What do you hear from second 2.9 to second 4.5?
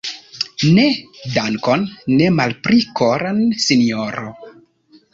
koran, sinjoro.